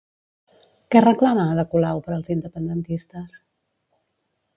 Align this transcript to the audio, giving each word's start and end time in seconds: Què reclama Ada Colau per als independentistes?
Què 0.93 1.01
reclama 1.03 1.45
Ada 1.55 1.65
Colau 1.73 2.01
per 2.07 2.15
als 2.15 2.31
independentistes? 2.37 3.37